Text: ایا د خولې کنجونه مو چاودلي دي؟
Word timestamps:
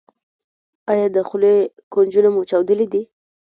ایا 0.91 1.07
د 1.15 1.17
خولې 1.27 1.55
کنجونه 1.93 2.29
مو 2.33 2.41
چاودلي 2.49 2.87
دي؟ 2.93 3.01